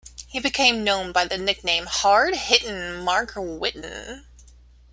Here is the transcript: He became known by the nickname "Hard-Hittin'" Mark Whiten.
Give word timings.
He 0.27 0.39
became 0.39 0.83
known 0.83 1.11
by 1.11 1.25
the 1.25 1.37
nickname 1.37 1.85
"Hard-Hittin'" 1.85 3.03
Mark 3.03 3.33
Whiten. 3.35 4.25